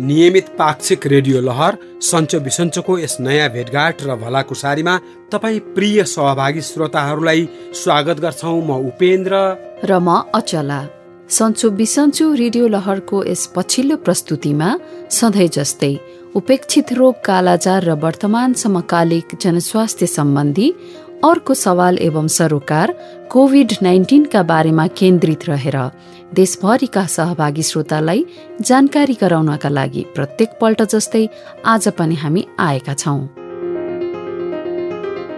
[0.00, 4.94] नियमित पाक्षिक रेडियो लहर सन्चो बिसन्चोको यस नयाँ भेटघाट र भलाकुसारीमा
[5.32, 9.34] तपाईँ प्रिय सहभागी श्रोताहरूलाई स्वागत गर्छौ म उपेन्द्र।
[9.84, 10.80] र म अचला।
[11.30, 14.68] सन्चो बिसन्चो रेडियो लहरको यस पछिल्लो प्रस्तुतिमा
[15.10, 15.94] सधैँ जस्तै
[16.38, 20.68] उपेक्षित रोग कालाजार र वर्तमान समकालिक जनस्वास्थ्य सम्बन्धी
[21.24, 22.92] अर्को सवाल एवं सरोकार
[23.30, 25.76] कोभिड नाइन्टिनका बारेमा केन्द्रित रहेर
[26.34, 28.24] देशभरिका सहभागी श्रोतालाई
[28.60, 31.26] जानकारी गराउनका लागि प्रत्येक पल्ट जस्तै
[31.66, 33.18] आज पनि हामी आएका छौँ।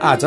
[0.02, 0.24] आज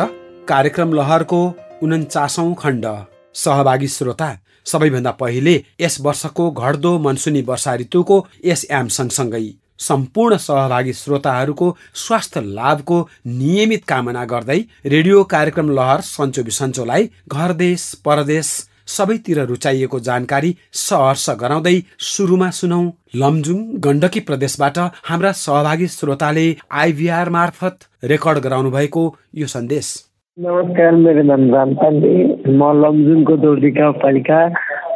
[0.48, 1.40] कार्यक्रम लहरको
[1.82, 2.86] उन्चासौँ खण्ड।
[3.34, 4.30] सहभागी श्रोता
[4.66, 9.46] सबैभन्दा पहिले यस वर्षको घट्दो मनसुनी वर्षा ऋतुको यस एम सँगसँगै
[9.78, 11.70] सम्पूर्ण सहभागी श्रोताहरूको
[12.02, 13.00] स्वास्थ्य लाभको
[13.38, 18.52] नियमित कामना गर्दै रेडियो कार्यक्रम लहर सन्चो बिसन्चोलाई घर देश परदेश
[18.88, 21.74] सबैतिर रुचाइएको जानकारी सहर्ष गराउँदै
[22.06, 22.80] सुरुमा सुनौ
[23.16, 24.78] लमजुङ गण्डकी प्रदेशबाट
[25.10, 26.46] हाम्रा सहभागी श्रोताले
[26.80, 29.92] आइभीआर मार्फत रेकर्ड गराउनु भएको यो सन्देश।
[30.38, 32.14] नमस्कार मेरो नाम रामपाण्डे
[32.50, 34.40] म लमजुङको दौडी गाउँपालिका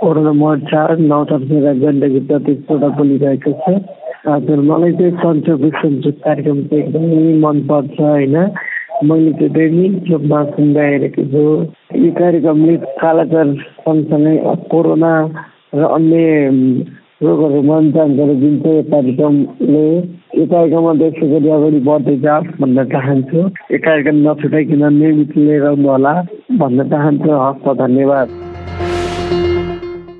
[0.03, 3.78] वडा नम्बर चार नौ गण्डकी प्रदेशबाट बोलिरहेको छु।
[4.28, 8.37] हजुर मलाई चाहिँ सन्चो बिसन्चो कार्यक्रम चाहिँ एकदमै मनपर्छ होइन।
[9.09, 11.43] मैले चाहिँ दैनिक रूपमा सुन्दै आइरहेको छु
[12.03, 13.49] यो कार्यक्रमले कालाचार
[13.84, 14.34] सँगसँगै
[14.72, 15.12] कोरोना
[15.75, 16.25] र अन्य
[17.22, 17.61] रोगहरू
[17.94, 19.87] जानकारी दिन्छ यो कार्यक्रमले
[20.38, 23.38] यो कार्यक्रममा देशको गरी अगाडि बढ्दै जाओस् भन्न चाहन्छु।
[23.72, 26.15] यो कार्यक्रम नछुटाइकन नियमित लिएर होला
[26.62, 28.28] भन्न चाहन्छु। हस् धन्यवाद।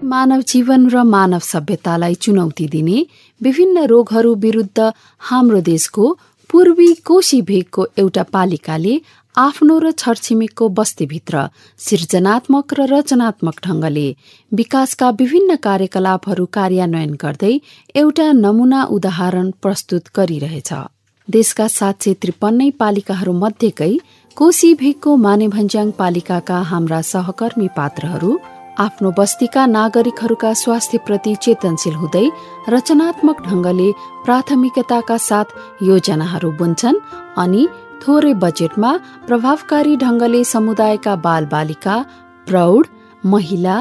[0.09, 2.99] मानव जीवन र मानव सभ्यतालाई चुनौती दिने
[3.41, 4.93] विभिन्न रोगहरू विरुद्ध
[5.23, 6.05] हाम्रो देशको
[6.51, 8.95] पूर्वी कोशी भेगको एउटा पालिकाले
[9.35, 11.43] आफ्नो र छरछिमेकको बस्तीभित्र
[11.81, 14.07] सृजनात्मक र रचनात्मक ढंगले
[14.53, 17.55] विकासका विभिन्न कार्यकलापहरू कार्यान्वयन गर्दै
[17.95, 20.71] एउटा नमूना उदाहरण प्रस्तुत गरिरहेछ।
[21.29, 23.93] देशका सात सय त्रिपन्नै पालिकाहरू मध्येकै
[24.37, 28.33] कोशी भेगको मानेभन्ज्याङ पालिकाका हाम्रा सहकर्मी पात्रहरू
[28.81, 32.27] आफ्नो बस्तीका नागरिकहरूका स्वास्थ्यप्रति चेतनशील हुँदै
[32.75, 33.89] रचनात्मक ढंगले
[34.25, 35.49] प्राथमिकताका साथ
[35.89, 37.03] योजनाहरू बुन्छन्
[37.43, 37.67] अनि
[38.03, 38.93] थोरै बजेटमा
[39.27, 41.97] प्रभावकारी ढंगले समुदायका बाल बालिका
[42.47, 42.87] प्रौढ
[43.27, 43.77] महिला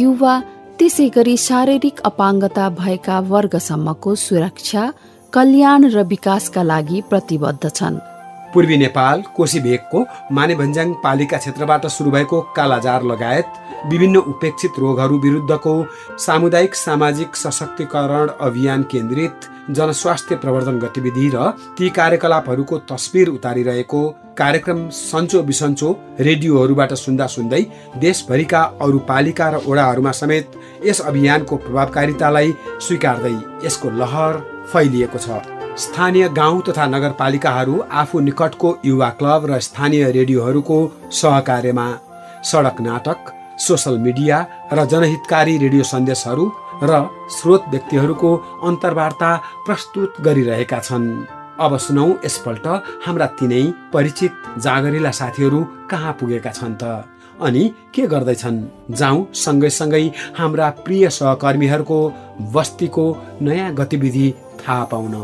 [0.00, 0.34] युवा
[0.78, 4.92] त्यसै गरी शारीरिक अपाङ्गता भएका वर्गसम्मको सुरक्षा
[5.32, 8.06] कल्याण र विकासका लागि प्रतिबद्ध छन्।
[8.54, 13.60] पूर्वी नेपाल कोशी भेगको मानेभन्ज्याङ पालिका क्षेत्रबाट सुरु भएको कालाजार लगायत
[13.92, 15.74] विभिन्न उपेक्षित रोगहरू विरुद्धको
[16.18, 24.02] सामुदायिक सामाजिक सशक्तिकरण अभियान केन्द्रित जनस्वास्थ्य प्रवर्धन गतिविधि र ती कार्यकलापहरूको तस्विर उतारिरहेको
[24.38, 27.62] कार्यक्रम सन्चो बिसन्चो रेडियोहरूबाट सुन्दा सुन्दै
[28.04, 33.34] देशभरिका अरू पालिका र ओडाहरूमा समेत यस अभियानको प्रभावकारितालाई स्वीकार्दै
[33.66, 34.38] यसको लहर
[34.72, 40.76] फैलिएको छ। स्थानीय गाउँ तथा नगरपालिकाहरू आफू निकटको युवा क्लब र स्थानीय रेडियोहरूको
[41.10, 41.86] सहकार्यमा
[42.44, 44.38] सडक नाटक सोसल मिडिया
[44.72, 46.44] र जनहितकारी रेडियो सन्देशहरू
[46.82, 47.00] र
[47.30, 48.36] स्रोत व्यक्तिहरूको
[48.68, 49.30] अन्तर्वार्ता
[49.66, 51.08] प्रस्तुत गरिरहेका छन्।
[51.60, 52.66] अब सुनौ यसपल्ट
[53.06, 57.04] हाम्रा तिनै परिचित जागरिला साथीहरू कहाँ पुगेका छन् त?
[57.40, 57.64] अनि
[57.94, 58.64] के गर्दैछन्?
[58.90, 60.06] जाउँ सँगै सँगै
[60.38, 62.00] हाम्रा प्रिय सहकर्मीहरूको
[62.54, 63.04] बस्तीको
[63.42, 65.14] नयाँ गतिविधि थाहा पाउन।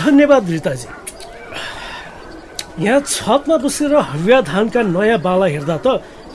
[0.00, 0.88] धन्यवाद रिताजी।
[2.84, 5.86] यहाँ छतमा बसेर हरिया धानका नयाँ बाला हेर्दा त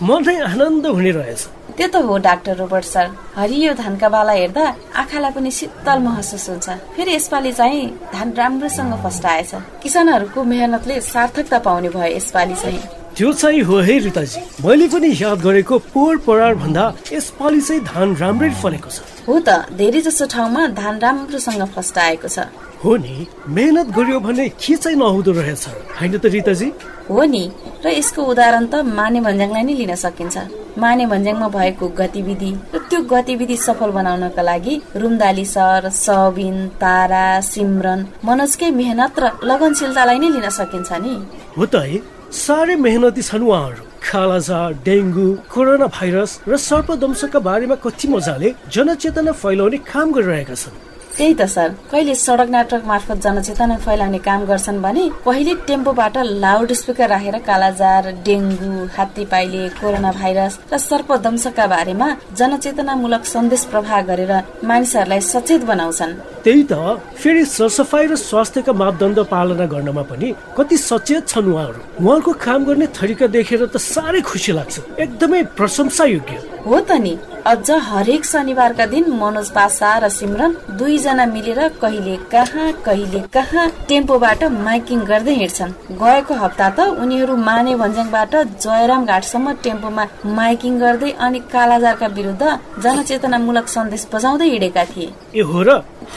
[0.04, 1.42] मनै आनन्द हुने रहेछ।
[1.78, 4.64] त्यो त हो डाक्टर रोबर्ट सर। हरियो धानका बाला हेर्दा
[5.02, 7.84] आँखालाई पनि शीतल महसुस हुन्छ। फेरि यसपालि चाहिँ
[8.14, 9.52] धान राम्रोसँग फस्टाएछ।
[9.84, 12.82] किसानहरूको मेहनतले सार्थकता पाउने भयो यसपालि चाहिँ।
[13.18, 16.84] त्यो चाहिँ हो है रिताजी मैले पनि याद गरेको पोहोर परार भन्दा
[17.14, 22.50] यसपालि चाहिँ धान राम्रै फलेको छ। हो त धेरै जसो ठाउँमा धान राम्रोसँग फस्टाएको छ।
[22.84, 25.64] हो नि मेहनत गर्यो भने के चाहिँ नहुँदो रहेछ
[26.00, 26.68] होइन त रिताजी?
[27.10, 27.44] हो नि
[27.86, 30.38] र यसको उदाहरण त माने भन्ज्याङलाई नै लिन सकिन्छ।
[30.82, 38.00] माने भन्ज्याङमा भएको गतिविधि र त्यो गतिविधि सफल बनाउनका लागि रुमदाली सर सबिन तारा सिमरन
[38.26, 41.14] मनोजकै मेहनत र लगनशीलतालाई नै लिन सकिन्छ नि।
[41.58, 42.02] हो त है।
[42.34, 49.78] साह्रै मेहनती छन् उहाँहरू। खालाजार डेङ्गु कोरोना भाइरस र सर्पदंशका बारेमा कति मजाले जनचेतना फैलाउने
[49.86, 55.04] काम गरिरहेका छन्। त्यही त सर। कहिले सडक नाटक मार्फत जनचेतना फैलाउने काम गर्छन् भने
[55.26, 63.24] कहिले टेम्पोबाट लाउड स्पिकर राखेर कालाजार डेङ्गु हात्ती पाइले कोरोना भाइरस र सर्पदंशका बारेमा जनचेतनामूलक
[63.26, 64.34] सन्देश प्रवाह गरेर
[64.66, 66.14] मानिसहरूलाई सचेत बनाउँछन्।
[66.44, 66.74] त्यही त।
[67.22, 72.88] फेरि सरसफाइ र स्वास्थ्यका मापदण्ड पालना गर्नमा पनि कति सचेत छन् उहाँहरू। उहाँको काम गर्ने
[72.90, 77.14] तरिका देखेर त साह्रै खुसी लाग्छ। एकदमै प्रशंसा योग्य हो त नि।
[77.46, 84.44] अझ हरेक शनिबारका दिन मनोज पासा र सिमरन दुईजना मिलेर कहिले कहाँ कहिले कहाँ टेम्पोबाट
[84.64, 90.08] माइकिङ गर्दै हिँड्छन्। गएको हप्ता त उनीहरू माने भन्ज्याङबाट जयराम घाटसम्म टेम्पोमा
[90.40, 92.44] माइकिङ गर्दै अनि कालाजारका विरुद्ध
[92.84, 95.70] जनचेतनामूलक सन्देश बजाउँदै हिँडेका थिए। ए हो र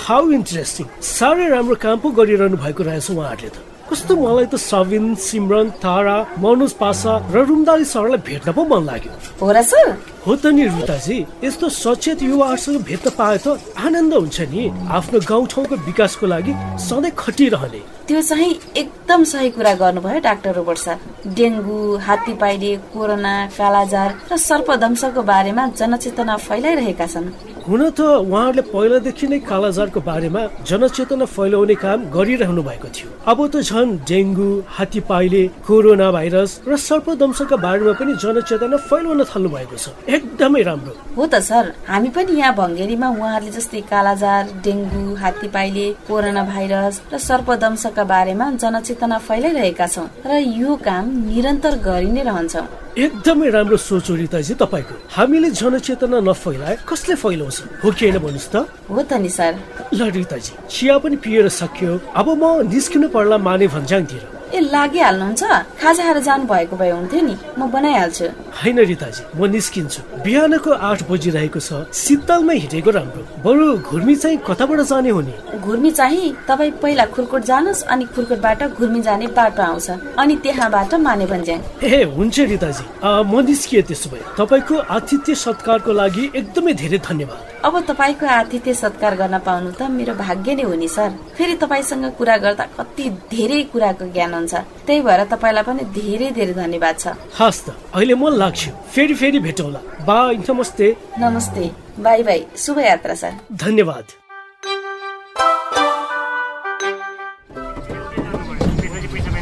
[0.07, 5.15] हाउ इन्ट्रेस्टिङ साह्रै राम्रो काम पो गरिरहनु भएको रहेछ उहाँहरूले त। कस्तो मलाई त सबिन
[5.15, 9.87] सिमरन तारा मनोज पासा र रुमदारी सरलाई भेट्न पो मन लाग्यो। हो र सर?
[10.27, 11.17] हो त नि रुताजी
[11.47, 16.53] यस्तो सचेत युवाहरूसँग भेट्न पाए त आनन्द हुन्छ नि। आफ्नो गाउँठाउँको विकासको लागि
[16.83, 17.81] सधैँ खटिरहने।
[18.11, 18.53] त्यो चाहिँ
[18.83, 20.97] एकदम सही कुरा गर्नुभयो डाक्टर रोबर्ट सर।
[21.39, 27.31] डेङ्गु हात्ती पाइले कोरोना कालाजार र सर्पदंशको बारेमा जनचेतना फैलाइरहेका छन्।
[27.67, 33.55] हुन त उहाँहरूले पहिलादेखि नै कालाजारको बारेमा जनचेतना फैलाउने काम गरिरहनु भएको थियो। अब त
[33.77, 39.93] झन् डेङ्गु हात्ती पाइले कोरोना भाइरस र सर्पदंशका बारेमा पनि जनचेतना फैलाउन थाल्नु भएको छ।
[40.17, 45.87] एकदमै राम्रो। हो त सर हामी पनि यहाँ भङ्गेरीमा उहाँहरूले जस्तै कालाजार डेङ्गु हात्ती पाइले
[46.09, 52.67] कोरोना भाइरस र सर्पदंशका बारेमा जनचेतना फैलाइरहेका छौँ र यो काम निरन्तर गरि नै रहन्छौँ।
[52.97, 57.85] एकदमै राम्रो सोच हो रिताजी तपाईँको। हामीले जनचेतना नफैलाए कसले फैलाउँछ?
[57.85, 58.57] हो कि होइन भन्नुहोस् त।
[58.89, 59.53] हो त नि सर।
[59.93, 65.43] ल रिताजी चिया पनि पिएर सकियो। अब म निस्किनु पर्ला माने भन्ज्याङतिर। ए लागिहाल्नुहुन्छ?
[65.81, 68.27] खाजा खाएर जानु भएको भए हुन्थ्यो नि। म बनाइहाल्छु।
[68.63, 74.81] होइन रिताजी म निस्किन्छु। बिहानको आठ बजिरहेको छ। शीतलमै हिँडेको राम्रो। बरु घुर्मी चाहिँ कताबाट
[74.87, 75.35] जाने हो नि?
[75.61, 79.89] घुर्मी चाहिँ तपाईँ पहिला खुर्कोट जानुहोस् अनि खुर्कोटबाट घुर्मी जाने बाटो आउँछ।
[80.19, 86.25] अनि त्यहाँबाट माने भन्ज्याङ ए हुन्छ रिताजी। म निस्किएँ त्यसो भए। तपाईँको आतिथ्य सत्कारको लागि
[86.35, 90.89] एकदमै धेरै धन्यवाद। अब तपाईँको आतिथ्य सत्कार गर्न पाउनु त मेरो भाग्य नै हो नि
[90.89, 94.55] सर। फेरि तपाईँसँग कुरा गर्दा कति धेरै कुराको ज्ञान हुन्छ
[94.87, 97.07] त्यही भएर तपाईँलाई पनि धेरै धेरै धन्यवाद छ।
[97.39, 98.63] हस् त अहिले मन लाग्छ।
[98.95, 100.87] फेरि फेरि भेटौँला। बाई नमस्ते।
[101.19, 102.41] नमस्ते। Bye bye.
[102.57, 104.05] शुभ यात्रा सर। धन्यवाद।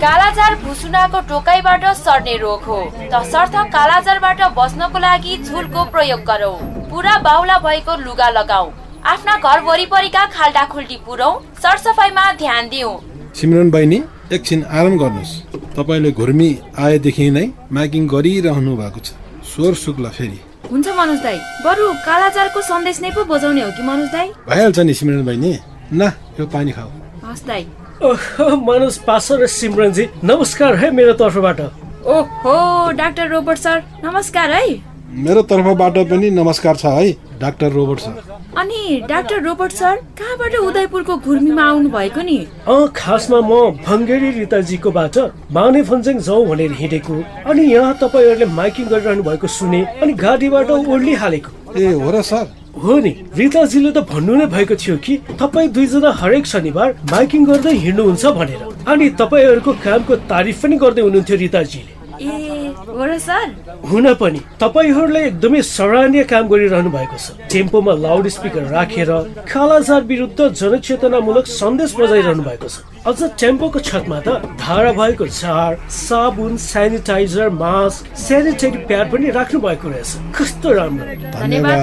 [0.04, 2.78] कालाजार भुसुनाको टोकाइबाट सर्ने रोग हो।
[3.12, 6.56] तसर्थ कालाजारबाट बस्नको लागि झुलको प्रयोग गरौँ।
[6.90, 8.70] पुरा बाहुला भएको लुगा लगाऊ।
[9.04, 11.32] आफ्ना घर वरिपरिका खाल्डा खुल्टी पुरौँ।
[11.62, 12.92] सरसफाइमा ध्यान दिउँ
[13.34, 14.02] सिमरन बहिनी
[14.32, 15.32] एकछिन आराम गर्नुहोस्।
[15.76, 16.48] तपाईँले घुर्मी
[16.78, 19.12] आएदेखि नै माइकिङ गरिरहनु भएको छ।
[19.44, 20.38] स्वर सुक्ला फेरि।
[20.70, 24.28] हुन्छ मनोज दाई। बरु कालाजारको सन्देश नै पो बजाउने हो कि मनोज दाई?
[24.48, 25.52] भइहाल्छ नि सिमरन बहिनी।
[25.92, 26.02] न
[26.40, 26.88] यो पानी खाऊ।
[27.24, 27.66] हस् दाई।
[28.00, 31.60] ओह, मनोज पासर र सिमरनजी नमस्कार है मेरो तर्फबाट।
[32.08, 32.56] ओहो
[32.96, 34.66] डाक्टर रोबर्ट सर नमस्कार है।
[35.14, 41.16] मेरो तर्फबाट पनि नमस्कार छ है डाक्टर रोबर्ट सर। अनि डाक्टर रोबर्ट सर कहाँबाट उदयपुरको
[41.16, 42.36] घुर्मीमा आउनु भएको नि?
[42.68, 45.16] अँ खासमा म भङ्गेरी रिताजीकोबाट
[45.52, 47.14] माने फन्जेङ जाउँ भनेर हिँडेको।
[47.50, 52.46] अनि यहाँ तपाईँहरूले माइकिङ गरिरहनु भएको सुने अनि गाडीबाट ओर्लिहालेको। ए हो र सर।
[52.78, 57.74] हो नि। रिताजीले त भन्नु नै भएको थियो कि तपाईँ दुईजना हरेक शनिबार माइकिङ गर्दै
[57.84, 61.92] हिँड्नुहुन्छ भनेर। अनि तपाईँहरूको कामको तारिफ पनि गर्दै हुनुहुन्थ्यो रिताजीले।
[62.22, 62.53] ए
[62.94, 69.10] हुन पनि तपाईँहरूले एकदमै सराहनीय काम गरिरहनु भएको छ। टेम्पोमा लाउड स्पिकर राखेर
[69.50, 74.28] कालाजार विरुद्ध जनचेतनामूलक सन्देश बजाइरहनु भएको छ। अझ टेम्पोको छतमा त
[74.62, 81.82] धारा भएको झार साबुन सेनिटाइजर मास्क सेनिटरी प्याड पनि राख्नु भएको रहेछ। कस्तो राम्रो। धन्यवाद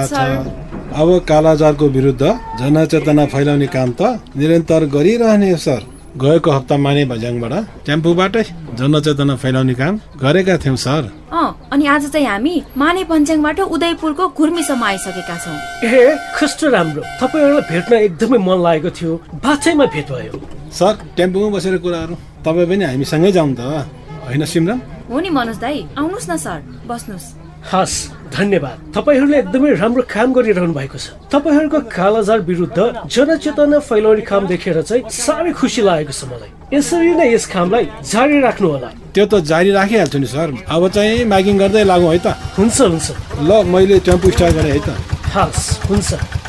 [0.92, 2.22] अब कालाजारको विरुद्ध
[2.60, 5.80] जनचेतना फैलाउने काम त निरन्तर गरिरहने हो सर।
[6.12, 7.52] गएको हप्ता माने भज्याङबाट
[7.86, 8.42] टेम्पोबाटै
[8.76, 14.84] जनचेतना फैलाउने काम गरेका थियौँ सर। अँ अनि आज चाहिँ हामी माने पञ्चाङबाट उदयपुरको घुर्मीसम्म
[14.84, 15.56] आइसकेका छौँ।
[15.88, 21.78] ए कस्तो राम्रो। तपाईँहरूलाई भेट्न एकदमै मन लागेको थियो। बाछैमा भेट भयो। सर टेम्पोमा बसेर
[21.80, 22.14] कुराहरू।
[22.44, 23.88] तपाईँ पनि हामीसँगै जाउँ त।
[24.28, 24.78] होइन सिमरन?
[25.08, 27.96] हो नि मनोज दाई। आउनुहोस् न सर। बस्नुहोस्। हस्
[28.32, 34.82] धन्यवाद। तपाईँहरूले एकदमै राम्रो काम गरिरहनु भएको छ। तपाईँहरूको कालाजार विरुद्ध जनचेतना फैलाउने काम देखेर
[34.82, 39.34] चाहिँ साह्रै खुसी लागेको छ मलाई। यसरी नै यस कामलाई जारी राख्नु होला त्यो त
[39.44, 43.06] जारी राखिहाल्छु नि सर। अब चाहिँ माइकिङ गर्दै लागौँ है त। हुन्छ हुन्छ।
[43.46, 44.88] ल मैले टेम्पो स्टार्ट गरेँ है त।
[45.36, 46.41] हस् हुन्छ।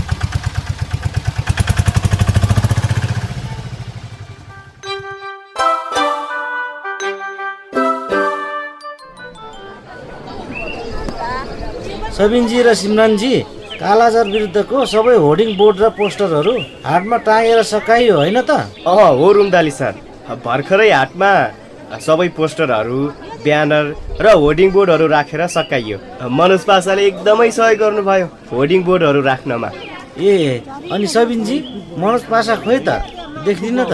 [12.24, 13.34] सबिनजी र सिमरानजी
[13.80, 16.54] कालाजार विरुद्धको सबै होर्डिङ बोर्ड र पोस्टरहरू
[16.88, 18.52] हाटमा टाँगेर सकाइयो होइन त?
[18.88, 19.94] अँ हो रुमदाली सर।
[20.46, 21.32] भर्खरै हाटमा
[22.00, 23.00] सबै पोस्टरहरू
[23.44, 23.86] ब्यानर
[24.24, 25.98] र होर्डिङ बोर्डहरू राखेर सकाइयो।
[26.40, 29.70] मनोज पासाले एकदमै सहयोग गर्नुभयो होर्डिङ बोर्डहरू राख्नमा।
[30.16, 30.64] ए
[30.96, 31.58] अनि सबिनजी
[32.00, 33.04] मनोज पासा खोइ त?
[33.44, 33.94] देख्दिनँ त।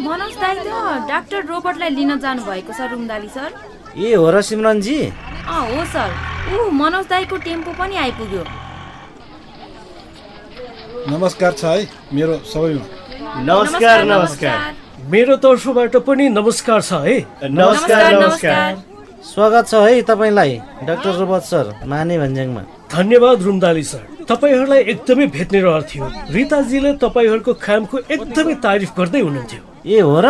[0.00, 0.72] मनोज दाई त
[1.12, 3.50] डाक्टर रोबर्टलाई लिन जानुभएको छ रुमदाली सर।
[4.00, 4.98] ए हो र सिमरनजी?
[5.44, 6.10] अँ हो सर।
[6.46, 8.42] ऊ मनोज दाईको टेम्पो पनि आइपुग्यो।
[11.10, 12.84] नमस्कार छ है मेरो सबैमा।
[13.42, 14.74] नमस्कार नमस्कार।
[15.10, 17.16] मेरो तर्फबाट पनि नमस्कार छ है।
[17.50, 18.82] नमस्कार नमस्कार
[19.26, 20.52] स्वागत छ है तपाईँलाई
[20.86, 22.62] डाक्टर रोबर्ट सर माने भन्ज्याङमा।
[22.94, 29.62] धन्यवाद रुमदाली सर। तपाईँहरूलाई एकदमै भेट्ने रहर थियो। रिताजीले तपाईँहरूको कामको एकदमै तारिफ गर्दै हुनुहुन्थ्यो।
[29.86, 30.28] ए हो र?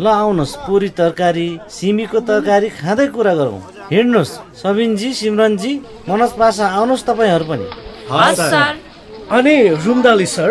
[0.00, 3.60] ल आउनुहोस् पुरी तरकारी सिमीको तरकारी खाँदै कुरा गरौँ।
[3.92, 5.72] हिँड्नुहोस्। सबिनजी सिमरनजी
[6.08, 7.66] मनोज पासा आउनुहोस् तपाईँहरू पनि।
[8.12, 8.72] हस् सर।
[9.36, 9.54] अनि
[9.84, 10.50] रुमदाली सर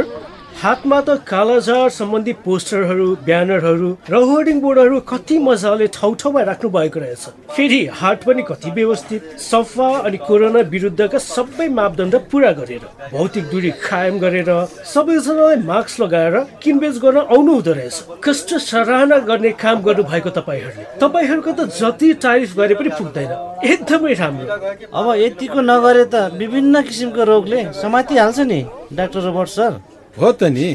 [0.58, 7.00] हातमा त कालाजार सम्बन्धी पोस्टरहरू ब्यानरहरू र होर्डिङ बोर्डहरू कति मजाले ठाउँ ठाउँमा राख्नु भएको
[7.00, 7.24] रहेछ।
[7.54, 12.84] फेरि हाट पनि कति व्यवस्थित सफा अनि कोरोना विरुद्धका सबै मापदण्ड पुरा गरेर
[13.14, 14.50] भौतिक दूरी कायम गरेर
[14.94, 20.84] सबैजनालाई मास्क लगाएर किनबेच गर्न आउनु हुँदो रहेछ। कष्ट सराहना गर्ने काम गर्नु भएको तपाईँहरूले।
[20.98, 24.46] तपाईँहरूको त जति तारिफ गरे पनि पुग्दैन। एकदमै राम्रो।
[24.90, 28.60] अब यतिको नगरे त विभिन्न किसिमको रोगले समातिहाल्छ नि
[28.98, 29.74] डाक्टर रोबर्ट सर।
[30.20, 30.68] हो त नि।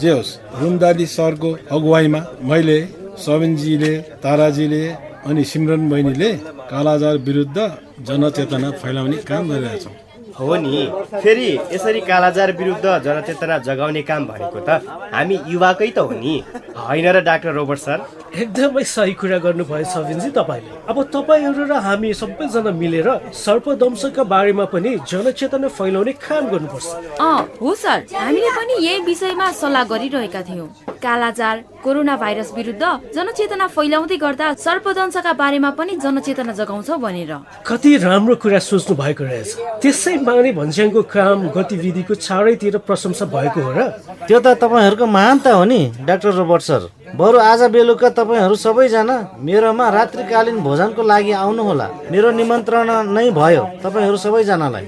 [0.00, 2.78] जे होस् रुमदाली सरको अगुवाईमा मैले
[3.24, 4.82] सबिनजीले ताराजीले
[5.28, 6.30] अनि सिमरन बहिनीले
[6.70, 7.58] कालाजार विरुद्ध
[8.06, 10.07] जनचेतना फैलाउने काम गरिरहेछौँ।
[10.38, 10.86] हो नि।
[11.22, 14.80] फेरि यसरी कालाजार विरुद्ध जनचेतना जगाउने काम भनेको त
[15.14, 16.34] हामी युवाकै त हो नि।
[16.78, 17.98] होइन र डाक्टर रोबर्ट सर?
[18.34, 24.90] एकदमै सही कुरा गर्नुभयो सबिनजी तपाईँले। अब तपाईँहरू र हामी सबैजना मिलेर सर्पदंशका बारेमा पनि
[25.10, 26.86] जनचेतना फैलाउने काम गर्नुपर्छ।
[27.18, 30.68] अँ हो सर। हामीले पनि यही विषयमा सल्लाह गरिरहेका थियौँ।
[31.02, 37.32] कालाजार कोरोना भाइरस विरुद्ध जनचेतना फैलाउँदै गर्दा सर्पदंशका बारेमा पनि जनचेतना जगाउँछौ भनेर।
[37.66, 39.50] कति राम्रो कुरा सोच्नु भएको रहेछ।
[39.82, 43.80] त्यसै माने भन्स्याङको काम गतिविधिको चारैतिर प्रशंसा भएको हो र
[44.28, 46.82] त्यो त तपाईँहरूको महानता हो नि डाक्टर रोबर्ट सर।
[47.16, 54.16] बरु आज बेलुका तपाईँहरू सबैजना मेरोमा रात्रिकालीन भोजनको लागि आउनुहोला। मेरो निमन्त्रणा नै भयो तपाईँहरू
[54.24, 54.86] सबैजनालाई।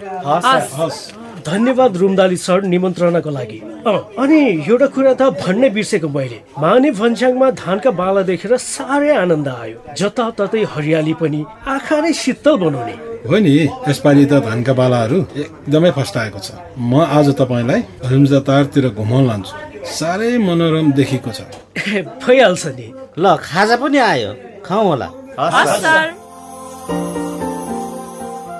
[1.40, 7.48] धन्यवाद रुमदाली सर निमन्त्रणाको लागि। अँ, अनि एउटा कुरा त भन्नै बिर्सेको मैले। माने भन्स्याङमा
[7.56, 13.50] धानका बाला देखेर साह्रै आनन्द आयो। जताततै हरियाली पनि आँखा नै शीतल बनाउने। हो नि
[13.88, 16.48] यसपालि त धानका बालाहरू एकदमै फस्टाएको छ।
[16.78, 19.54] म आज तपाईँलाई रुम्जातारतिर घुमाउन लान्छु।
[19.96, 21.40] साह्रै मनोरम देखिएको छ।
[22.24, 22.86] भइहाल्छ नि।
[23.18, 24.30] ल खाजा पनि आयो।
[24.64, 25.08] खाउँ होला।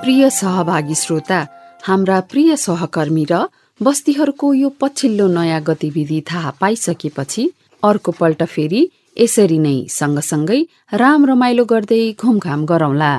[0.03, 1.41] प्रिय सहभागी श्रोता
[1.87, 3.35] हाम्रा प्रिय सहकर्मी र
[3.81, 7.45] बस्तीहरूको यो पछिल्लो नयाँ गतिविधि थाहा पाइसकेपछि
[7.83, 8.83] अर्को पल्ट फेरि
[9.21, 10.61] यसरी नै सँगसँगै
[10.95, 13.13] राम रमाइलो गर्दै घुमघाम गरौँला।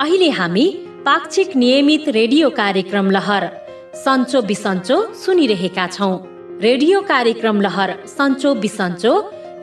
[0.00, 0.64] अहिले हामी
[1.04, 3.44] पाक्षिक नियमित रेडियो कार्यक्रम लहर
[4.04, 6.16] सन्चो बिसन्चो सुनिरहेका छौँ।
[6.62, 9.12] रेडियो कार्यक्रम लहर सन्चो बिसन्चो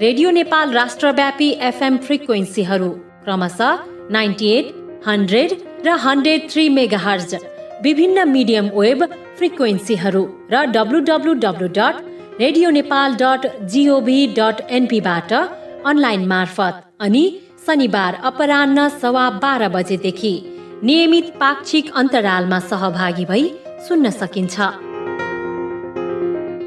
[0.01, 2.89] रेडियो नेपाल राष्ट्रव्यापी एफएम फ्रिक्वेन्सीहरू
[3.25, 3.77] क्रमशः
[4.17, 4.73] नाइन्टी एट
[5.07, 5.53] हन्ड्रेड
[5.85, 7.35] र हन्ड्रेड थ्री मेगाहर्ज
[7.83, 9.05] विभिन्न मिडियम वेब
[9.37, 10.23] फ्रिक्वेन्सीहरू
[10.53, 12.03] र W W W dot
[12.41, 17.25] radio Nepal dot gov dot एनपीबाट online मार्फत अनि
[17.67, 20.33] शनिबार अपरान्न सवा बाह्र बजेदेखि
[20.83, 23.43] नियमित पाक्षिक अन्तरालमा सहभागी भई
[23.87, 24.55] सुन्न सकिन्छ।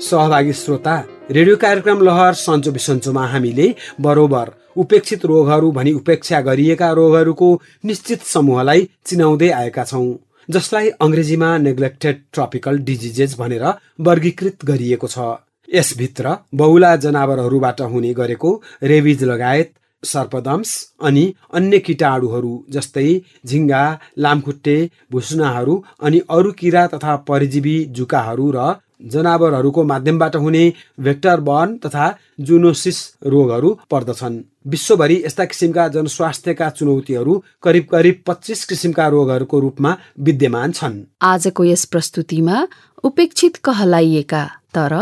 [0.02, 0.96] सहभागी श्रोता
[1.30, 3.68] रेडियो कार्यक्रम लहर सन्चो बिसन्चोमा हामीले
[4.00, 7.52] बरोबर उपेक्षित रोगहरू भनी उपेक्षा गरिएका रोगहरूको
[7.84, 10.08] निश्चित समूहलाई चिनाउँदै आएका छौँ
[10.48, 13.64] जसलाई अङ्ग्रेजीमा नेग्लेक्टेड ट्रपिकल डिजिजेस भनेर
[14.00, 15.32] वर्गीकृत गरिएको छ।
[15.68, 18.50] यसभित्र बहुला जनावरहरूबाट हुने गरेको
[18.84, 19.72] रेबिज लगायत
[20.06, 20.72] सर्पदम्स
[21.02, 23.08] अनि अन्य किटाणुहरू जस्तै
[23.46, 23.84] झिङ्गा
[24.18, 24.78] लामखुट्टे
[25.12, 28.74] भुसुनाहरू अनि अरू किरा तथा परजीवी जुकाहरू र
[29.12, 30.62] जनावरहरूको माध्यमबाट हुने
[31.00, 32.06] भेक्टर बर्न तथा
[32.40, 40.72] जुनोसिस रोगहरू पर्दछन्। विश्वभरि यस्ता किसिमका जनस्वास्थ्यका चुनौतीहरू करिब करिब पच्चिस किसिमका रोगहरूको रूपमा विद्यमान
[40.72, 42.56] छन्। आजको यस प्रस्तुतिमा
[43.04, 44.44] उपेक्षित कहलाइएका
[44.74, 44.94] तर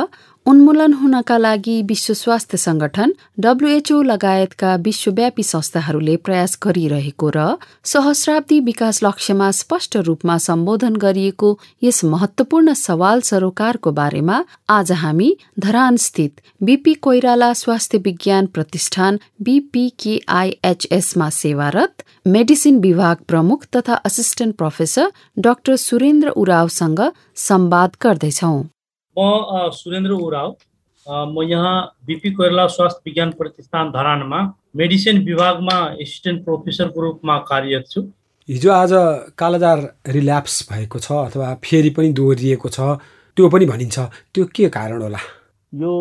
[0.46, 7.44] उन्मूलन हुनका लागि विश्व स्वास्थ्य संगठन डब्लुएचओ लगायतका विश्वव्यापी संस्थाहरूले प्रयास गरिरहेको र
[7.84, 15.96] सहस्राब्दी विकास लक्ष्यमा स्पष्ट रूपमा सम्बोधन गरिएको यस महत्वपूर्ण सवाल सरोकारको बारेमा आज हामी धरान
[16.06, 22.04] स्थित बीपी कोइराला स्वास्थ्य विज्ञान प्रतिष्ठान बीपीकेआईएचएसमा सेवारत
[22.36, 25.10] मेडिसिन विभाग प्रमुख तथा असिस्टेन्ट प्रोफेसर
[25.40, 27.00] डाक्टर सुरेन्द्र उरावसँग
[27.48, 28.62] संवाद गर्दैछौं।
[29.16, 30.54] म सुरेन्द्र उराव
[31.06, 34.40] म यहाँ बिपी कोइराला स्वास्थ्य विज्ञान प्रतिष्ठान धरानमा
[34.76, 38.00] मेडिसिन विभागमा एसिस्टेन्ट प्रोफेसरको रूपमा कार्यरत छु।
[38.48, 38.92] हिजो आज
[39.38, 39.78] कालाजार
[40.08, 42.80] रिल्याप्स भएको छ अथवा फेरि पनि दोहोरिएको छ
[43.36, 43.98] त्यो पनि भनिन्छ।
[44.34, 45.18] त्यो के कारण होला?
[45.72, 45.92] यो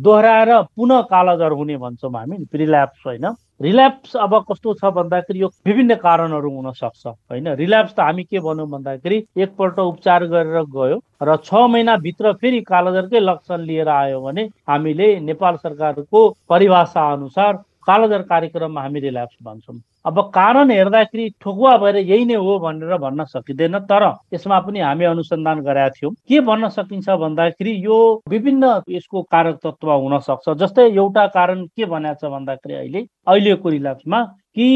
[0.00, 3.26] दोहोऱ्याएर पुनः कालाजार हुने भन्छौँ हामी रिल्याप्स होइन।
[3.60, 7.48] रिल्याप्स अब कस्तो छ भन्दाखेरि यो विभिन्न कारणहरू हुन सक्छ होइन?
[7.54, 13.20] रिल्याप्स त हामी के भनौँ भन्दाखेरि एकपल्ट उपचार गरेर गयो र छ महिनाभित्र फेरि कालोजरकै
[13.20, 17.52] लक्षण लिएर आयो भने हामीले नेपाल सरकारको परिभाषा अनुसार
[17.86, 23.24] कालोजर कार्यक्रममा हामी रिल्याप्स भन्छौँ। अब कारण हेर्दाखेरि ठोकुवा भएर यही नै हो भनेर भन्न
[23.24, 24.04] सकिँदैन तर
[24.34, 29.90] यसमा पनि हामी अनुसन्धान गरेका थियौँ। के भन्न सकिन्छ भन्दाखेरि यो विभिन्न यसको कारक तत्व
[29.92, 34.22] हुन सक्छ। जस्तै एउटा कारण के भनेको छ भन्दाखेरि अहिले अहिलेको रिल्याप्समा
[34.56, 34.68] कि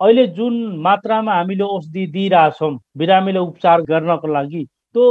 [0.00, 5.04] अहिले जुन मात्रामा हामीले औषधि दिइरहेछौँ बिरामीले उपचार गर्नको लागि त्यो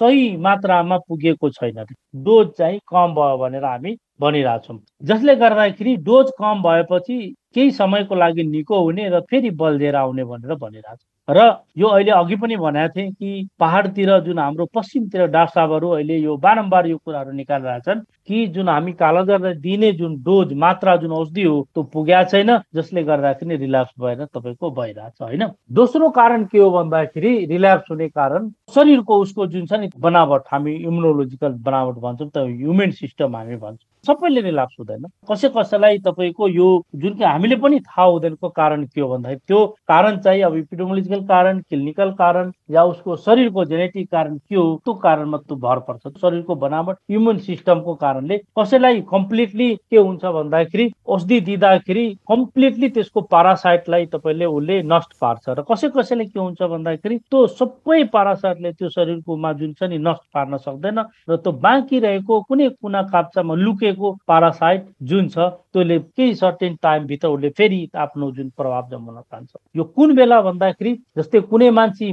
[0.00, 1.84] सही मात्रामा पुगेको छैन।
[2.24, 7.18] डोज चाहिँ कम भयो भनेर हामी भनिरहेछौँ। जसले गर्दाखेरि डोज कम भएपछि
[7.54, 11.40] केही समयको लागि निको हुने र फेरि बल्झेर आउने भनेर भनिरहेको र
[11.78, 16.36] यो अहिले अघि पनि भनेको थिएँ कि पहाडतिर जुन हाम्रो पश्चिमतिर डाक्टर साहबहरू अहिले यो
[16.36, 21.60] बारम्बार यो कुराहरू निकालिरहेछन् कि जुन हामी कालोजरलाई दिने जुन डोज मात्रा जुन औषधि हो
[21.74, 25.46] त्यो पुगेको छैन जसले गर्दाखेरि रिल्याप्स भएर तपाईँको भइरहेछ होइन?
[25.72, 30.74] दोस्रो कारण के हो भन्दाखेरि रिल्याप्स हुने कारण शरीरको उसको जुन छ नि बनावट हामी
[30.74, 36.68] इम्युनोलोजिकल बनावट भन्छौँ त ह्युमेन सिस्टम हामी भन्छौँ। सबैले रिल्याप्स हुँदैन। कसै कसैलाई तपाईँको यो
[36.94, 41.22] जुन कि हामीले पनि थाहा हुँदैनको कारण के हो भन्दाखेरि त्यो कारण चाहिँ अब इपिडोमोलोजिकल
[41.26, 46.08] कारण क्लिनिकल कारण या उसको शरीरको जेनेटिक कारण के हो त्यो कारणमा त्यो भर पर्छ।
[46.20, 54.06] शरीरको बनावट इम्युन सिस्टमको कारणले कसैलाई कम्प्लिटली के हुन्छ भन्दाखेरि औषधि दिँदाखेरि कम्प्लिटली त्यसको पारासाइटलाई
[54.12, 59.52] तपाईँले उसले नष्ट पार्छ। र कसै कसैले के हुन्छ भन्दाखेरि त्यो सबै पारासाइटले त्यो शरीरकोमा
[59.52, 64.86] जुन छ नि नष्ट पार्न सक्दैन र त्यो बाँकी रहेको कुनै कुना काप्चामा लुकेको पारासाइट
[65.02, 65.38] जुन छ
[65.72, 70.92] त्यसले केही सर्टेन टाइमभित्र उसले फेरि आफ्नो जुन प्रभाव जमाउन चाहन्छ। यो कुन बेला भन्दाखेरि
[71.18, 72.12] जस्तै कुनै मान्छे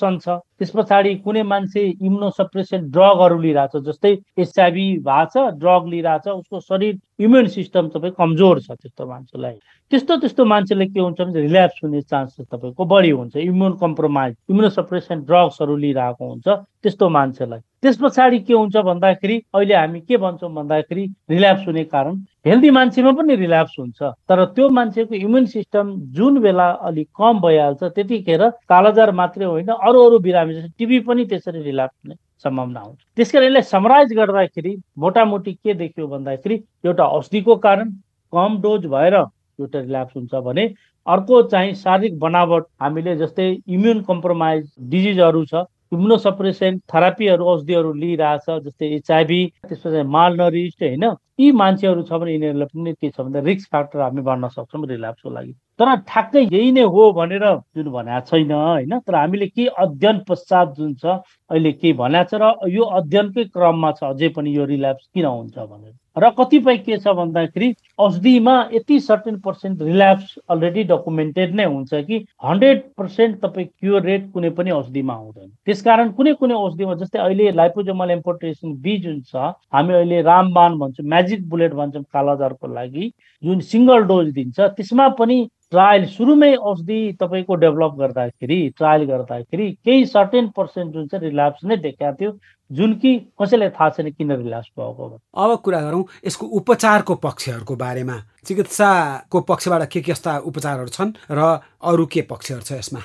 [0.00, 6.60] छ। त्यस पछाडि कुनै मान्छे इम्युनोसप्रेसन ड्रगहरू लिइरहेछ जस्तै एचआइभी भएको छ ड्रग लिइरहेछ उसको
[6.60, 9.56] शरीर इम्युन सिस्टम तपाईँ कमजोर छ त्यस्तो मान्छेलाई।
[9.92, 15.18] त्यस्तो त्यस्तो मान्छेले के हुन्छ भने रिल्याप्स हुने चान्सेस तपाईँको बढी हुन्छ। इम्युन कम्प्रोमाइज इम्युनोसप्रेसन
[15.24, 16.46] ड्रग्सहरू लिइरहेको हुन्छ
[16.82, 22.14] त्यस्तो मान्छेलाई। त्यस पछाडि के हुन्छ भन्दाखेरि अहिले हामी के भन्छौँ भन्दाखेरि रिल्याप्स हुने कारण
[22.46, 27.84] हेल्दी मान्छेमा पनि रिल्याप्स हुन्छ। तर त्यो मान्छेको इम्युन सिस्टम जुन बेला अलिक कम भइहाल्छ
[27.84, 32.14] त्यतिखेर कालाजार मात्रै होइन अरू अरू बिरामी जस्तै टिबी पनि त्यसरी रिल्याप्स हुने
[32.44, 37.90] सम्भावना हुन्छ। त्यस कारण यसलाई समराइज गर्दाखेरि मोटामोटी के देखियो भन्दाखेरि एउटा औषधिको कारण
[38.32, 40.68] कम डोज भएर एउटा रिल्याप्स हुन्छ भने
[41.06, 48.90] अर्को चाहिँ शारीरिक बनावट हामीले जस्तै इम्युन कम्प्रोमाइज डिजिजहरू छ इम्युनोसप्रेसन थेरापीहरू औषधिहरू लिइरहेछ जस्तै
[48.96, 51.04] एचआइभी त्यसपछि मालनरिस्ट होइन?
[51.38, 55.30] यी मान्छेहरू छ भने यिनीहरूलाई पनि के छ भन्दा रिस्क फ्याक्टर हामी भन्न सक्छौँ रिल्याप्सको
[55.30, 57.44] लागि। तर ठ्याक्कै यही नै हो भनेर
[57.76, 58.98] जुन भनेको छैन होइन?
[58.98, 61.06] तर हामीले के अध्ययन पश्चात जुन छ
[61.50, 65.58] अहिले के भनेको छ र यो अध्ययनकै क्रममा छ अझै पनि यो रिल्याप्स किन हुन्छ
[65.58, 71.94] भनेर। र कतिपय के छ भन्दाखेरि औषधिमा यति certain percent relapse already documented नै हुन्छ
[72.08, 77.18] कि हन्ड्रेड पर्सेन्ट तपाईँ क्योर रेट कुनै पनि औषधिमा आउँदैन त्यसकारण कुनै कुनै औषधिमा जस्तै
[77.18, 79.36] अहिले लाइपोजोमल इम्पोर्टेसन बी जुन छ
[79.70, 83.12] हामी अहिले रामबान भन्छौँ म्याजिक बुलेट भन्छौँ कालाजारको लागि
[83.44, 90.06] जुन सिङ्गल डोज दिन्छ त्यसमा पनि ट्रायल सुरुमै औषधि तपाईँको डेभलप गर्दाखेरि ट्रायल गर्दाखेरि केही
[90.06, 92.38] सर्टेन पर्सेन्ट जुन चाहिँ रिल्याप्स नै देखाएको थियो
[92.72, 98.16] जुन कि कसैलाई थाहा छैन किन रिल्याप्स भएको अब कुरा गरौँ यसको उपचारको पक्षहरूको बारेमा।
[98.44, 103.00] चिकित्साको पक्षबाट के के यस्ता उपचारहरू छन् र अरू के पक्षहरू छ यसमा?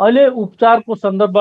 [0.00, 1.38] अहिले उपचारको सन्दर्भ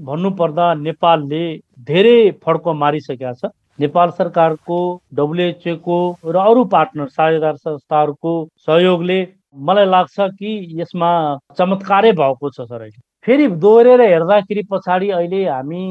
[0.00, 1.42] भन्नुपर्दा नेपालले
[1.80, 3.44] धेरै फड्को मारिसकेका छ।
[3.78, 4.78] नेपाल सरकारको
[5.14, 8.32] डब्लुएचओको र अरू पार्टनर साझेदार संस्थाहरूको
[8.66, 9.18] सहयोगले
[9.60, 11.10] मलाई लाग्छ कि यसमा
[11.58, 15.82] चमत्कारै भएको छ सर अहिले। फेरि दोहोरेर हेर्दाखेरि पछाडि अहिले हामी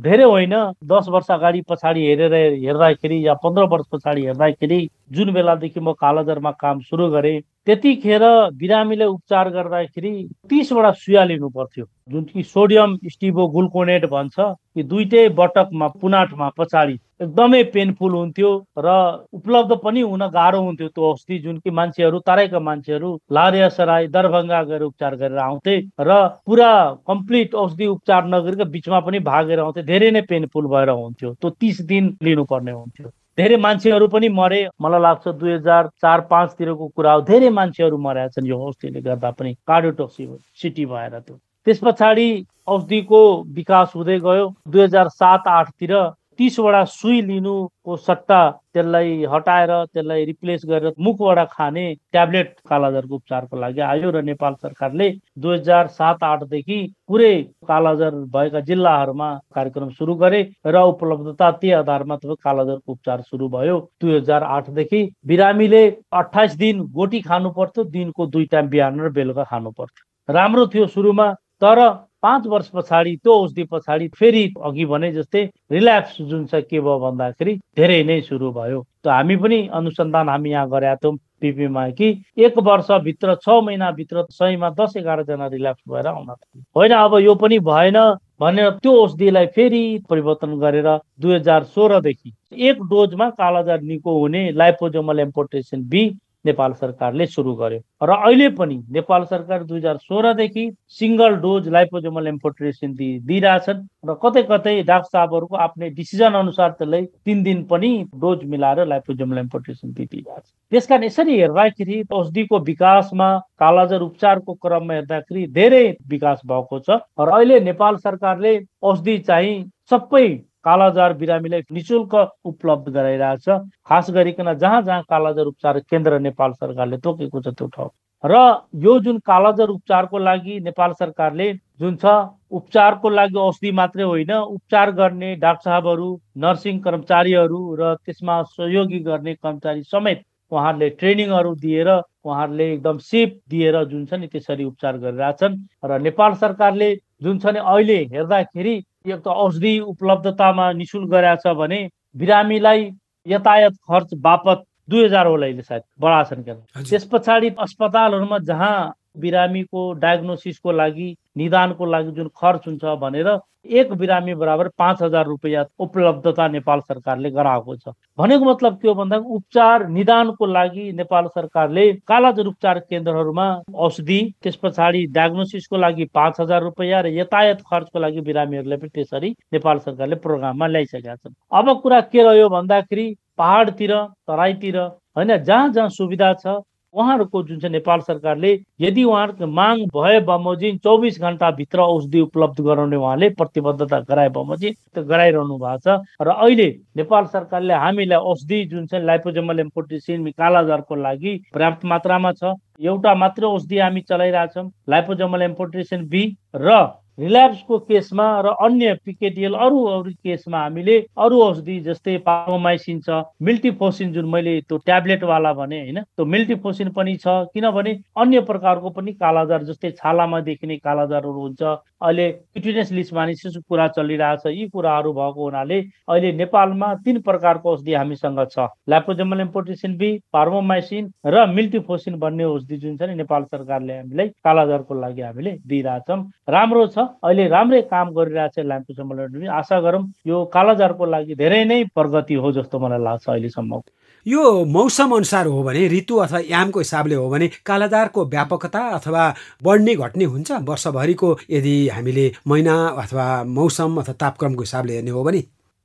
[0.00, 5.80] धेरै होइन दस वर्ष अगाडि पछाडि हेरेर हेर्दाखेरि या पन्ध्र वर्ष पछाडि हेर्दाखेरि जुन बेलादेखि
[5.80, 8.22] म कालाजारमा काम सुरु गरेँ त्यतिखेर
[8.58, 10.12] बिरामीले उपचार गर्दाखेरि
[10.50, 16.96] तिसवटा सुया लिनु पर्थ्यो। जुन कि सोडियम स्टिभो गुल्कोनेट भन्छ कि दुइटै बटकमा पुनाटमा पछाडि
[17.22, 18.94] एकदमै पेनफुल हुन्थ्यो र
[19.32, 24.62] उपलब्ध पनि हुन गाह्रो हुन्थ्यो त्यो औषधि जुन कि मान्छेहरू तराईका मान्छेहरू लारिया सराई दरभङ्गा
[24.62, 26.72] गएर उपचार गरेर आउँथे र पुरा
[27.06, 31.80] कम्प्लिट औषधि उपचार नगरेको बिचमा पनि भागेर आउँथे धेरै नै पेनफुल भएर हुन्थ्यो। त्यो तिस
[31.86, 37.20] दिन लिनुपर्ने हुन्थ्यो। धेरै मान्छेहरू पनि मरे। मलाई लाग्छ दुई हजार चार पाँचतिरको कुरा हो।
[37.30, 42.28] धेरै मान्छेहरू मरेका छन् यो औषधिले गर्दा पनि। कार्डियोटोक्सिसिटी भएर त्यो। त्यस पछाडि
[42.66, 43.20] औषधिको
[43.58, 45.92] विकास हुँदै गयो। दुई हजार सात आठतिर
[46.38, 48.40] तिसवटा सुई लिनुको सट्टा
[48.74, 55.08] त्यसलाई हटाएर त्यसलाई रिप्लेस गरेर मुखबाट खाने ट्याब्लेट कालाजरको उपचारको लागि आयो र नेपाल सरकारले
[55.38, 57.32] दुई हजार सात आठदेखि पुरै
[57.68, 63.78] कालाजर भएका जिल्लाहरूमा कार्यक्रम सुरु गरे र उपलब्धता त्यही आधारमा तपाईँ कालाजरको उपचार सुरु भयो।
[64.00, 69.44] दुई हजार आठदेखि बिरामीले अठाइस दिन गोटी खानु पर्थ्यो दिनको दुई टाइम बिहान र बेलुका
[69.50, 71.78] खानु पर्थ्यो राम्रो थियो सुरुमा तर
[72.26, 76.98] पाँच वर्ष पछाडि त्यो औषधि पछाडि फेरि अघि भने जस्तै रिल्याप्स जुन छ के भयो
[77.00, 82.08] भन्दाखेरि धेरै नै सुरु भयो। त हामी पनि अनुसन्धान हामी यहाँ गरेका थियौँ पिपीमा कि
[82.38, 86.28] एक वर्षभित्र छ महिनाभित्र सयमा दस एघारजना रिल्याप्स भएर आउन
[86.76, 87.98] होइन अब यो पनि भएन
[88.40, 90.88] भनेर त्यो औषधिलाई फेरि परिवर्तन गरेर
[91.20, 92.32] दुई हजार सोह्रदेखि
[92.68, 96.04] एक डोजमा कालाजार निको हुने लाइपोजोमल एम्पोटेसन बी
[96.46, 100.64] नेपाल सरकारले सुरु गर्यो। र अहिले पनि नेपाल सरकार दुई हजार सोह्रदेखि
[100.98, 107.42] सिङ्गल डोज लाइपोजोमल एम्पोट्रेसन दिइरहेछन् र कतै कतै डाक्टर साहबहरूको आफ्नै डिसिजन अनुसार त्यसलाई तिन
[107.42, 113.28] दिन पनि डोज मिलाएर लाइपोजोमल एम्पोट्रेसन दिइरहेछ त्यस कारण यसरी हेर्दाखेरि औषधिको विकासमा
[113.58, 119.54] कालाजर उपचारको क्रममा हेर्दाखेरि धेरै विकास भएको छ। र अहिले नेपाल सरकारले औषधि चाहिँ
[119.90, 120.26] सबै
[120.66, 123.48] कालाजार बिरामीलाई निशुल्क उपलब्ध गराइरहेछ
[123.88, 127.90] खास गरिकन जहाँ जहाँ कालाजार उपचार केन्द्र नेपाल सरकारले तोकेको छ त्यो ठाउँ।
[128.24, 128.34] र
[128.82, 132.14] यो जुन कालाजार उपचारको लागि नेपाल सरकारले जुन छ
[132.50, 136.08] उपचारको लागि औषधि मात्रै होइन उपचार गर्ने डाक्टर साहबहरू
[136.44, 143.82] नर्सिङ कर्मचारीहरू र त्यसमा सहयोगी गर्ने कर्मचारी समेत उहाँहरूले ट्रेनिङहरू दिएर उहाँहरूले एकदम सिप दिएर
[143.84, 146.90] जुन छ नि त्यसरी उपचार गरिरहेछन्। र नेपाल सरकारले
[147.22, 148.74] जुन छ नि अहिले हेर्दाखेरि
[149.06, 151.80] एक त औषधि उपलब्धतामा निशुल्क गराएको छ भने
[152.16, 152.90] बिरामीलाई
[153.26, 158.76] यातायात खर्च बापत दुई हजार होला अहिले सायद बढाछन् क्या त्यस पछाडि अस्पतालहरूमा जहाँ
[159.18, 165.64] बिरामीको डायग्नोसिसको लागि निदानको लागि जुन खर्च हुन्छ भनेर एक बिरामी बराबर पाँच हजार रुपियाँ
[165.80, 171.92] उपलब्धता नेपाल सरकारले गराएको छ। भनेको मतलब के हो भन्दा उपचार निदानको लागि नेपाल सरकारले
[172.08, 178.20] कालाजर उपचार केन्द्रहरूमा औषधि त्यस पछाडि डायग्नोसिसको लागि पाँच हजार रुपियाँ र यातायात खर्चको लागि
[178.20, 183.94] बिरामीहरूलाई पनि त्यसरी नेपाल सरकारले प्रोग्राममा ल्याइसकेका छन्। अब कुरा के रह्यो भन्दाखेरि पहाडतिर
[184.28, 186.60] तराईतिर होइन जहाँ जहाँ सुविधा छ
[186.94, 192.96] उहाँहरूको जुन चाहिँ नेपाल सरकारले यदि उहाँहरूको माग भए बमोजिम चौबिस घन्टाभित्र औषधि उपलब्ध गराउने
[192.96, 198.86] उहाँले प्रतिबद्धता गराए बमोजिम त्यो गराइरहनु भएको छ। र अहिले नेपाल सरकारले हामीलाई औषधि जुन
[198.86, 206.06] चाहिँ लाइपोजमल एम्पोटिसिन कालाजारको लागि पर्याप्त मात्रामा छ। एउटा मात्र औषधि हामी चलाइरहेछौँ लाइपोजमल एम्पोट्रेसन
[206.08, 206.84] बी र
[207.18, 214.12] रिल्याप्सको केसमा र अन्य पिकेटिएल अरू अरू केसमा हामीले अरू औषधि जस्तै पारोमाइसिन छ मिल्टिफोसिन
[214.12, 219.64] जुन मैले त्यो ट्याब्लेटवाला भने होइन त्यो मिल्टिफोसिन पनि छ। किनभने अन्य प्रकारको पनि कालाजार
[219.64, 226.32] जस्तै छालामा देखिने कालाजारहरू हुन्छ। अहिले क्युटिनेस लिस्मानिसिसको कुरा चलिरहेछ। यी कुराहरू भएको हुनाले अहिले
[226.32, 232.96] नेपालमा तिन प्रकारको औषधि हामीसँग छ। ल्याप्रोजेमल इम्पोर्टेसन बी पार्मोमाइसिन र मिल्टिफोसिन भन्ने औषधि जुन
[232.96, 238.58] छ नि नेपाल सरकारले हामीलाई कालाजारको लागि हामीले दिइरहेछौँ। राम्रो छ। अहिले राम्रै काम गरिरहेछ
[238.58, 243.80] ल्याम्पो सम्मेलन आशा गरौँ यो कालाजारको लागि धेरै नै प्रगति हो जस्तो मलाई लाग्छ अहिलेसम्म।
[244.26, 249.24] यो मौसम अनुसार हो भने ऋतु अथवा यामको हिसाबले हो भने कालाजारको व्यापकता अथवा
[249.64, 253.26] बढ्ने घट्ने हुन्छ। वर्षभरिको यदि हामीले महिना अथवा
[253.58, 255.42] मौसम अथवा तापक्रमको हिसाबले हेर्ने हो भने।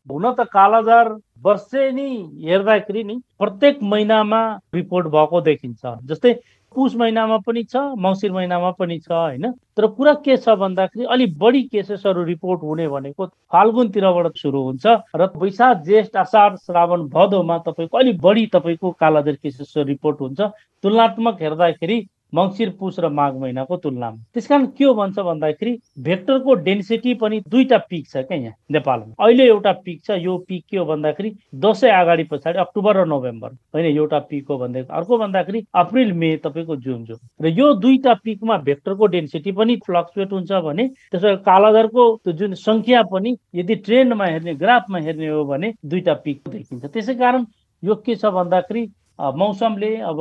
[0.08, 1.10] हुन त कालाजार
[1.46, 2.10] वर्षेनी
[2.46, 4.42] हेर्दाखेरि नि प्रत्येक महिनामा
[4.76, 6.34] रिपोर्ट भएको देखिन्छ। जस्तै
[6.76, 9.52] पुस महिनामा पनि छ मङ्सिर महिनामा पनि छ होइन?
[9.78, 15.28] तर कुरा के छ भन्दाखेरि अलिक बढी केसेसहरू रिपोर्ट हुने भनेको फाल्गुनतिरबाट सुरु हुन्छ र
[15.36, 20.42] वैशाख ज्येष्ठ असार श्रावण भदौमा तपाईँको अलिक बढी तपाईँको कालाजर केसेसहरू रिपोर्ट हुन्छ।
[20.84, 22.00] तुलनात्मक हेर्दाखेरि
[22.34, 27.40] मङ्सिर पुस र माघ महिनाको तुलनामा। त्यस कारण के हो भन्छ भन्दाखेरि भेक्टरको डेन्सिटी पनि
[27.48, 31.32] दुईटा पिक छ क्या यहाँ नेपालमा। अहिले एउटा पिक छ यो पिक के हो भन्दाखेरि
[31.56, 36.36] दसैँ अगाडि पछाडि अक्टोबर र नोभेम्बर। होइन एउटा पिक हो भन्दाखेरि अर्को भन्दाखेरि अप्रिल मे
[36.44, 42.04] तपाईँको जुन जुन। र यो दुईटा पिकमा भेक्टरको डेन्सिटी पनि फ्लक्चुएट हुन्छ भने त्यसो कालाधरको
[42.28, 47.46] जुन सङ्ख्या पनि यदि ट्रेन्डमा हेर्ने ग्राफमा हेर्ने हो भने दुईटा पिक देखिन्छ। त्यसै कारण
[47.84, 48.88] यो के छ भन्दाखेरि
[49.20, 50.18] मौसमले अब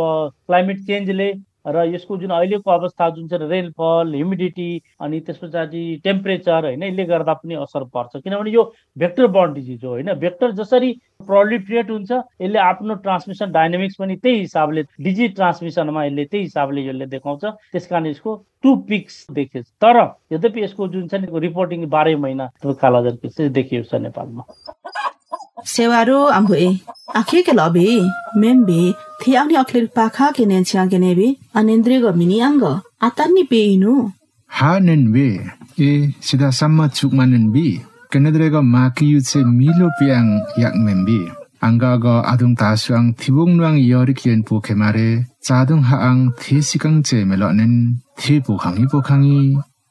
[0.47, 1.33] क्लाइमेट चेन्जले
[1.67, 4.71] र यसको जुन अहिलेको अवस्था जुन चाहिँ रेनफल ह्युमिडिटी
[5.01, 8.63] अनि त्यस पछाडि टेम्परेचर होइन यसले गर्दा पनि असर पर्छ। किनभने यो
[8.99, 10.13] भेक्टर बर्न डिजिज हो होइन?
[10.15, 10.93] भेक्टर जसरी
[11.27, 17.07] प्रोलिफ्रिएट हुन्छ यसले आफ्नो ट्रान्समिसन डाइनामिक्स पनि त्यही हिसाबले डिजिज ट्रान्समिसनमा यसले त्यही हिसाबले यसले
[17.07, 19.97] देखाउँछ। त्यस कारण यसको टु पिक्स देखियो। तर
[20.33, 24.43] यद्यपि यसको जुन छ नि रिपोर्टिङ बाह्रै महिना कालाजार देखिएको छ नेपालमा।
[25.73, 26.59] ဆေဝါရိုအမ်ခွေ
[27.19, 27.89] အခေကလောဘီ
[28.41, 28.81] မင်ဘီ
[29.21, 33.93] သီအောင်ရောက်ခလပါခါကနေချန်ကနေဘီအနင်ဒရီကမီနီအန်ကိုအတန်နိပေနူ
[34.57, 35.29] ဟာနန်ဝေ
[35.79, 35.91] အေ
[36.27, 37.67] စိဒါဆမ်မချုကမနန်ဘီ
[38.13, 40.27] ကနေဒရီကမာကီယုစေမီလိုပီယန်
[40.61, 41.19] ယက်မင်ဘီ
[41.63, 45.09] အင်္ဂါကအဒုံတာဆွမ်သီဘုံနွမ်ယောရိကလန်ပိုခေမာရဲ
[45.47, 47.75] ဇာဒုံဟာအန်သီစီကန်ချေမလောနန်
[48.21, 49.39] သီပိုခန်ဤပိုခန်ဤ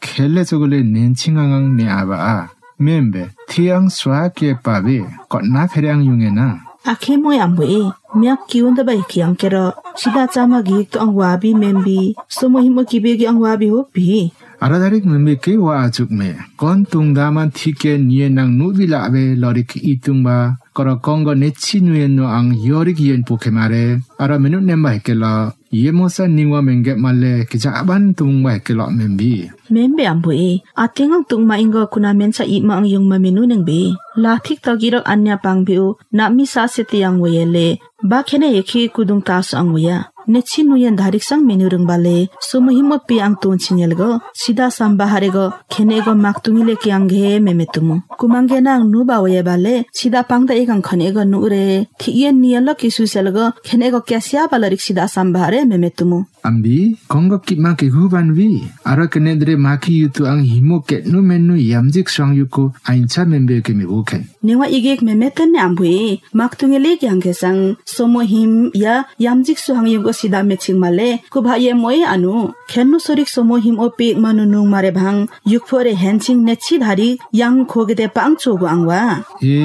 [0.03, 6.47] ခဲလက်စကလေးနင်းချင်းငန်းငန်းနေအဘာ membe thiang swa ke pabe ko na kherang yunge na
[6.91, 9.65] akhe mo ya mwe mya kiun da bai khiang ke ro
[9.99, 13.51] sida chama gi to angwa bi membi so mo hi mo ki be gi angwa
[13.61, 14.31] bi ho bi
[14.63, 19.23] aradarik meme ke wa achuk me kon tung dama thike nie nang nu bila abe
[19.41, 20.37] lorik itung ba
[20.75, 23.85] korokong go nechi nuen no ang yorik yen pokemare
[24.21, 25.33] ara menu ne mai ke la
[25.81, 29.33] ye mo sa ningwa menge male ke ja aban tung mai ke la membi
[29.73, 30.51] membe ambu e
[30.83, 33.79] atinga tung ma ingo kuna men sa i ma ang yung ma menu neng be
[34.23, 35.85] la thik to girok anya pang biu
[36.17, 37.67] na mi sa se ti ang we le
[38.09, 39.97] ba khene ye khi kudung ta so ang we ya
[40.29, 44.19] waya nechi nuyen dharik sang menu rung bale somo himo pi ang ton chinyel go
[44.33, 48.91] sida samba hare go khene go mak tungi le kyang ge meme tumu kumange nang
[48.91, 53.31] nu ba waye bale sida pangda egang khane go nu re thiyen niel kisu sel
[53.31, 57.71] go khene go kyasya bala rik sida samba hare meme tumu ambi kongo ki ma
[57.79, 58.49] ke hu ban wi
[58.85, 63.25] ara kene dre ma ki yutu ang himo ke nu menu yamjik sang yuko aincha
[63.31, 67.33] membe ke me boken newa igek meme ten ne ambui mak tungi le kyang ge
[67.41, 67.59] sang
[67.95, 72.33] somo him ya yamjik su hang yugo सिदा मेचिङ माले कुभाए मो आनु
[72.69, 75.15] खेन्नु सोरिक so मोहिम ओपे मनु नु मारे भाङ।
[75.47, 78.99] युखोरे हेन्सिङ नेछि धारी याङ खोगेते पाङ चोगु आङवा।
[79.43, 79.57] ए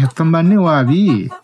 [0.00, 1.02] हेक्तम बान्ने वाबी।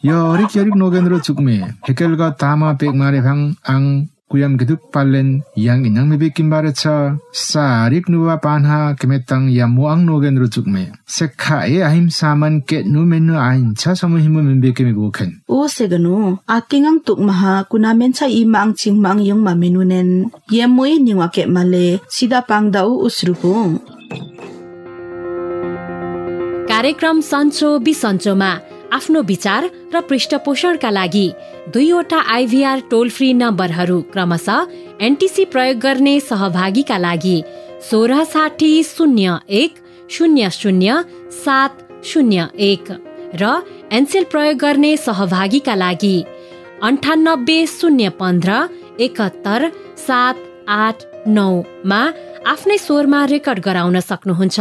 [0.09, 1.57] यो रिक्यरिक नोगेन्द्र चुकमे।
[1.89, 3.39] हेकेल तामा पेक मारे भाङ
[3.75, 3.83] आङ।
[4.32, 11.64] kuyam geduk palen yang inang mebe kimbarecha sarik nuwa panha kemetang yamuang nogen rujukme sekha
[11.64, 16.44] e ahim saman ke nu menu ain cha samu himu membe keme boken o seganu
[16.44, 20.10] atingang tuk maha kuna mencha i mang ching mang yung ma menu nen
[20.52, 23.80] yemoi niwa ke male sida pangdau usrupu
[26.68, 28.52] कार्यक्रम सन्चो बिसन्चोमा
[28.93, 31.29] आफ्नो विचार र पृष्ठपोषणका लागि
[31.75, 34.65] दुईवटा IVR टोल free नम्बरहरू क्रमशः
[35.07, 37.41] NTC प्रयोग गर्ने सहभागीका लागि
[37.91, 39.75] सोह्र साठी शून्य एक
[40.11, 41.01] शून्य शून्य
[41.45, 42.93] सात शून्य एक
[43.41, 43.55] र
[43.99, 46.17] एनसेल प्रयोग गर्ने सहभागीका लागि
[46.89, 48.61] अन्ठानब्बे शून्य पन्ध्र
[49.01, 49.69] एकहत्तर
[50.07, 50.35] सात
[50.69, 52.03] आठ नौमा
[52.53, 54.61] आफ्नै स्वरमा रेकर्ड गराउन सक्नुहुन्छ।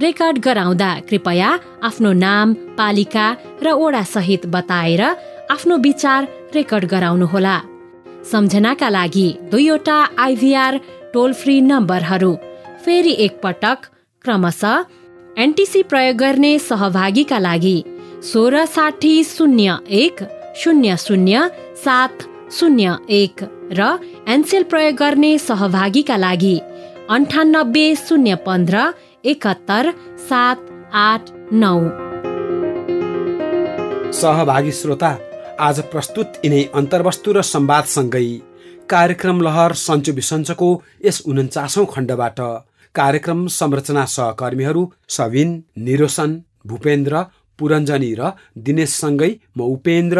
[0.00, 1.48] रेकर्ड गराउँदा कृपया
[1.84, 3.26] आफ्नो नाम पालिका
[3.62, 5.02] र ओडा सहित बताएर
[5.52, 7.56] आफ्नो विचार रेकर्ड गराउनुहोला।
[8.30, 10.78] सम्झनाका लागि दुईवटा आइभीआर
[11.14, 12.34] टोल फ्री नम्बरहरू
[12.84, 13.86] फेरि एकपटक
[14.24, 14.84] क्रमशः
[15.36, 17.76] एनटिसी प्रयोग गर्ने सहभागीका लागि
[18.32, 20.22] सोह्र साठी शून्य एक
[20.56, 21.46] शून्य शून्य
[21.84, 22.22] सात
[22.58, 23.44] शून्य एक
[23.78, 23.96] र
[24.28, 26.58] एनसेल प्रयोग गर्ने सहभागीका लागि
[27.10, 28.90] अन्ठानब्बे शून्य पन्ध्र
[29.24, 29.90] एकहत्तर
[30.28, 30.58] सात
[30.92, 31.76] आठ नौ।
[34.12, 35.10] सहभागी श्रोता
[35.60, 38.24] आज प्रस्तुत यिनै अन्तर्वस्तु र संवादसँगै
[38.90, 40.68] कार्यक्रम लहर सन्चो बिसन्चको
[41.04, 42.40] यस उन्चासौँ खण्डबाट।
[42.94, 46.30] कार्यक्रम संरचना सहकर्मीहरू सविन निरोसन
[46.66, 47.22] भूपेन्द्र
[47.58, 50.18] पुरञ्जनी र दिनेशसँगै म उपेन्द्र।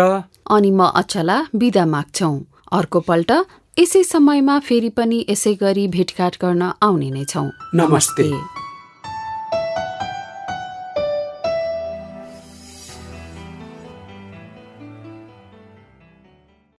[0.51, 2.33] अनि म अचला बिदा माग्छौ।
[2.73, 3.31] अर्को पल्ट
[3.77, 8.62] यसै समयमा फेरि पनि यसै गरी भेटघाट गर्न आउने नै छौ। नमस्ते, नमस्ते।